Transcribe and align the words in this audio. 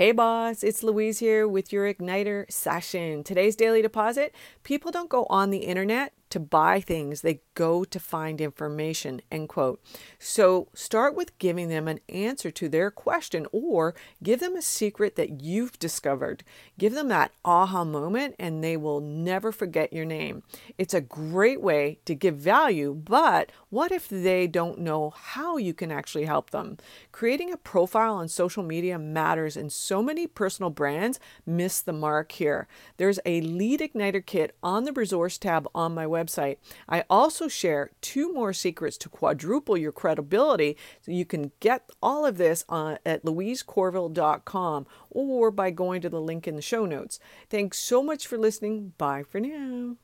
Hey 0.00 0.12
boss, 0.12 0.64
it's 0.64 0.82
Louise 0.82 1.18
here 1.18 1.46
with 1.46 1.74
your 1.74 1.92
Igniter 1.92 2.50
session. 2.50 3.22
Today's 3.22 3.54
daily 3.54 3.82
deposit 3.82 4.34
people 4.62 4.90
don't 4.90 5.10
go 5.10 5.26
on 5.28 5.50
the 5.50 5.58
internet 5.58 6.14
to 6.30 6.40
buy 6.40 6.80
things, 6.80 7.20
they 7.20 7.40
go 7.54 7.84
to 7.84 8.00
find 8.00 8.40
information, 8.40 9.20
end 9.30 9.48
quote. 9.48 9.82
So 10.18 10.68
start 10.74 11.14
with 11.14 11.38
giving 11.38 11.68
them 11.68 11.88
an 11.88 12.00
answer 12.08 12.50
to 12.50 12.68
their 12.68 12.90
question 12.90 13.46
or 13.52 13.94
give 14.22 14.40
them 14.40 14.56
a 14.56 14.62
secret 14.62 15.16
that 15.16 15.42
you've 15.42 15.78
discovered. 15.78 16.42
Give 16.78 16.94
them 16.94 17.08
that 17.08 17.32
aha 17.44 17.84
moment 17.84 18.36
and 18.38 18.62
they 18.62 18.76
will 18.76 19.00
never 19.00 19.52
forget 19.52 19.92
your 19.92 20.04
name. 20.04 20.42
It's 20.78 20.94
a 20.94 21.00
great 21.00 21.60
way 21.60 21.98
to 22.04 22.14
give 22.14 22.36
value, 22.36 22.94
but 22.94 23.50
what 23.68 23.92
if 23.92 24.08
they 24.08 24.46
don't 24.46 24.78
know 24.78 25.10
how 25.10 25.56
you 25.56 25.74
can 25.74 25.90
actually 25.90 26.24
help 26.24 26.50
them? 26.50 26.78
Creating 27.12 27.52
a 27.52 27.56
profile 27.56 28.14
on 28.14 28.28
social 28.28 28.62
media 28.62 28.98
matters, 28.98 29.56
and 29.56 29.72
so 29.72 30.02
many 30.02 30.26
personal 30.26 30.70
brands 30.70 31.20
miss 31.46 31.80
the 31.80 31.92
mark 31.92 32.32
here. 32.32 32.66
There's 32.96 33.20
a 33.24 33.40
lead 33.40 33.80
igniter 33.80 34.24
kit 34.24 34.56
on 34.62 34.84
the 34.84 34.92
resource 34.92 35.38
tab 35.38 35.68
on 35.74 35.94
my 35.94 36.04
website. 36.04 36.19
I 36.88 37.04
also 37.08 37.48
share 37.48 37.90
two 38.00 38.32
more 38.32 38.52
secrets 38.52 38.98
to 38.98 39.08
quadruple 39.08 39.76
your 39.76 39.92
credibility. 39.92 40.76
So 41.00 41.12
you 41.12 41.24
can 41.24 41.52
get 41.60 41.88
all 42.02 42.26
of 42.26 42.36
this 42.36 42.64
on, 42.68 42.98
at 43.06 43.24
louisecorville.com 43.24 44.86
or 45.10 45.50
by 45.50 45.70
going 45.70 46.02
to 46.02 46.08
the 46.08 46.20
link 46.20 46.46
in 46.46 46.56
the 46.56 46.62
show 46.62 46.84
notes. 46.86 47.18
Thanks 47.48 47.78
so 47.78 48.02
much 48.02 48.26
for 48.26 48.38
listening. 48.38 48.92
Bye 48.98 49.22
for 49.22 49.40
now. 49.40 49.96